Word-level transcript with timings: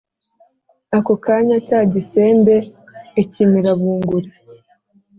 Ako 0.97 1.13
kanya 1.23 1.57
cya 1.67 1.79
gisembe 1.91 2.55
ikimira 3.21 3.71
bunguri. 3.79 4.29